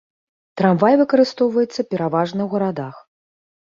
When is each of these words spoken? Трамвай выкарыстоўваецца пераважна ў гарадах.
Трамвай 0.61 0.93
выкарыстоўваецца 1.01 1.81
пераважна 1.93 2.41
ў 2.49 2.51
гарадах. 2.55 2.95